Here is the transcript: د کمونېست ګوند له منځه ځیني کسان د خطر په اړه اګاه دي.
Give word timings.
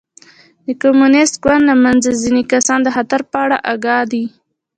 د 0.65 0.67
کمونېست 0.81 1.35
ګوند 1.43 1.63
له 1.69 1.75
منځه 1.83 2.09
ځیني 2.21 2.43
کسان 2.51 2.79
د 2.83 2.87
خطر 2.95 3.21
په 3.31 3.37
اړه 3.43 3.57
اګاه 3.73 4.03
دي. 4.11 4.23